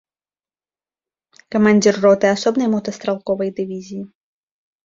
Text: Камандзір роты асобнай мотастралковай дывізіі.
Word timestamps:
Камандзір 1.55 1.95
роты 2.05 2.27
асобнай 2.39 2.67
мотастралковай 2.75 3.49
дывізіі. 3.61 4.03